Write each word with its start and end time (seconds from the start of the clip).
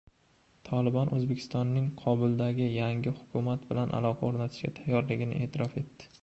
«Tolibon» 0.67 1.11
O‘zbekistonning 1.17 1.85
Kobuldagi 1.99 2.69
yangi 2.77 3.13
hukumat 3.19 3.69
bilan 3.73 3.95
aloqa 3.99 4.27
o‘rnatishga 4.31 4.73
tayyorligini 4.81 5.45
e’tirof 5.45 5.79
etdi 5.85 6.11